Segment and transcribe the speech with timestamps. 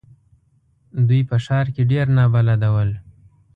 [1.07, 2.91] دوی په ښار کې ډېر نابلده ول.